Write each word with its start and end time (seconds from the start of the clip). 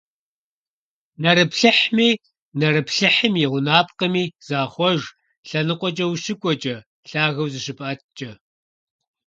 Нэрыплъыхьми, 1.21 2.09
нэрыплъыхьым 2.59 3.33
и 3.43 3.45
гъунапкъэми 3.51 4.23
захъуэж 4.47 5.01
лъэныкъуэкӀэ 5.47 6.05
ущыкӀуэкӀэ, 6.11 6.75
лъагэу 7.09 7.51
зыщыпӀэткӀэ. 7.53 8.31